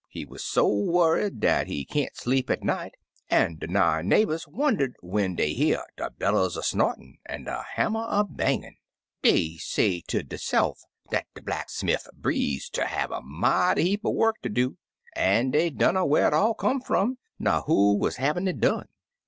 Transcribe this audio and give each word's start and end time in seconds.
He 0.07 0.25
wuz 0.25 0.39
so 0.39 0.65
wonied 0.65 1.39
dat 1.39 1.67
he 1.67 1.85
can't 1.85 2.15
sleep 2.17 2.49
at 2.49 2.63
night, 2.63 2.95
an' 3.29 3.57
de 3.57 3.67
nigh 3.67 4.01
neighbors 4.01 4.47
wondered 4.47 4.95
when 5.03 5.35
dey 5.35 5.53
hear 5.53 5.83
de 5.95 6.09
bellus 6.09 6.55
a 6.57 6.63
snortin' 6.63 7.19
an' 7.27 7.43
de 7.43 7.61
hammer 7.75 8.07
a 8.09 8.23
bang 8.23 8.63
in\ 8.63 8.77
Dey 9.21 9.57
say 9.57 10.01
ter 10.01 10.23
deyse'f 10.23 10.79
dat 11.11 11.27
de 11.35 11.41
blacksmifT 11.43 12.07
bleeze 12.19 12.71
ter 12.71 12.85
have 12.87 13.11
a 13.11 13.21
mighty 13.21 13.83
heap 13.83 14.03
er 14.03 14.09
work 14.09 14.37
ter 14.41 14.49
do, 14.49 14.75
an* 15.15 15.51
dey 15.51 15.69
dunner 15.69 16.03
whar 16.03 16.29
it 16.29 16.33
all 16.33 16.55
come 16.55 16.81
fum, 16.81 17.19
ner 17.37 17.61
who 17.67 17.93
wuz 17.95 18.13
havin' 18.17 18.47
it 18.47 18.59
done. 18.59 18.87